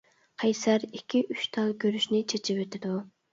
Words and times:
قەيسەر 0.43 0.85
ئىككى 0.87 1.21
ئۈچ 1.33 1.43
تال 1.59 1.69
گۈرۈچنى 1.85 2.23
چېچىۋېتىدۇ. 2.35 2.97